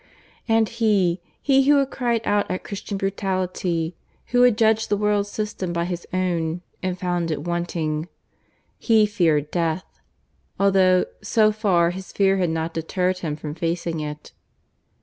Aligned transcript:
And 0.49 0.67
he 0.67 1.21
he 1.43 1.69
who 1.69 1.75
had 1.75 1.91
cried 1.91 2.21
out 2.25 2.49
at 2.49 2.63
Christian 2.63 2.97
brutality, 2.97 3.95
who 4.29 4.41
had 4.41 4.57
judged 4.57 4.89
the 4.89 4.97
world's 4.97 5.29
system 5.29 5.73
by 5.73 5.85
his 5.85 6.07
own 6.11 6.63
and 6.81 6.97
found 6.97 7.29
it 7.29 7.43
wanting 7.43 8.07
he 8.79 9.05
feared 9.05 9.51
death; 9.51 9.99
although, 10.59 11.05
so 11.21 11.51
far 11.51 11.91
his 11.91 12.11
fear 12.11 12.37
had 12.37 12.49
not 12.49 12.73
deterred 12.73 13.19
him 13.19 13.35
from 13.35 13.53
facing 13.53 13.99
it. 13.99 14.31